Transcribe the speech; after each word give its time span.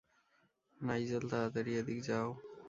Nigel, 0.81 1.23
তাড়াতাড়ি 1.31 1.71
এদিক 1.79 1.99
যাও। 2.07 2.27